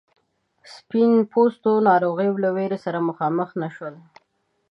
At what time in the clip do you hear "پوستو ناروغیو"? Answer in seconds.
1.31-2.41